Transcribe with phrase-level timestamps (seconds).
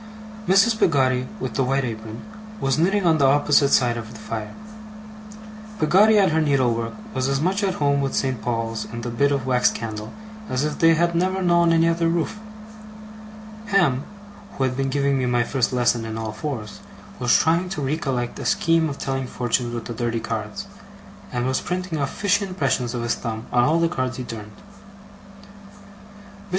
[0.47, 0.79] Mrs.
[0.79, 2.23] Peggotty with the white apron,
[2.59, 4.55] was knitting on the opposite side of the fire.
[5.77, 8.41] Peggotty at her needlework was as much at home with St.
[8.41, 10.11] Paul's and the bit of wax candle,
[10.49, 12.39] as if they had never known any other roof.
[13.67, 14.03] Ham,
[14.53, 16.79] who had been giving me my first lesson in all fours,
[17.19, 20.65] was trying to recollect a scheme of telling fortunes with the dirty cards,
[21.31, 24.49] and was printing off fishy impressions of his thumb on all the cards he turned.
[24.49, 25.79] Mr.